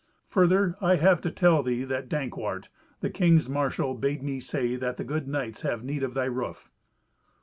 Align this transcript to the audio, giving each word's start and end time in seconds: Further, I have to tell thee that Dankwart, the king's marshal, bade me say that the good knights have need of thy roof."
Further, 0.29 0.77
I 0.81 0.95
have 0.95 1.21
to 1.21 1.29
tell 1.29 1.61
thee 1.61 1.83
that 1.83 2.09
Dankwart, 2.09 2.69
the 3.01 3.11
king's 3.11 3.47
marshal, 3.47 3.93
bade 3.93 4.23
me 4.23 4.39
say 4.39 4.75
that 4.75 4.97
the 4.97 5.03
good 5.03 5.27
knights 5.27 5.61
have 5.61 5.83
need 5.83 6.01
of 6.01 6.15
thy 6.15 6.25
roof." 6.25 6.71